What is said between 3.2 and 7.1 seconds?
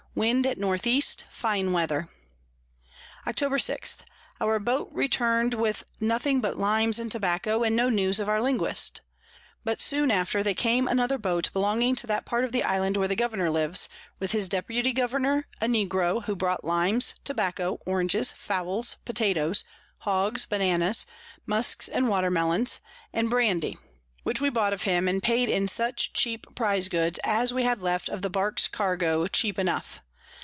Octob. 6. Our Boat return'd with nothing but Limes and